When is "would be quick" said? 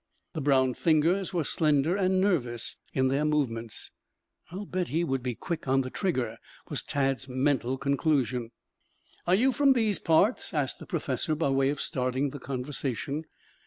5.03-5.67